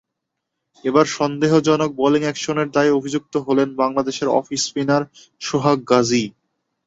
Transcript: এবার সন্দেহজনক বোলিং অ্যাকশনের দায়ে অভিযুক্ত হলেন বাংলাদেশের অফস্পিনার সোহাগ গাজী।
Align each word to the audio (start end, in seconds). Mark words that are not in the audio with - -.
এবার 0.85 1.05
সন্দেহজনক 1.11 1.89
বোলিং 1.95 2.21
অ্যাকশনের 2.23 2.67
দায়ে 2.71 2.95
অভিযুক্ত 2.99 3.33
হলেন 3.47 3.69
বাংলাদেশের 3.75 4.29
অফস্পিনার 4.39 5.03
সোহাগ 5.41 5.79
গাজী। 5.89 6.23